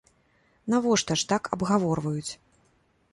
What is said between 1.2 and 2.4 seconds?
ж так абгаворваюць?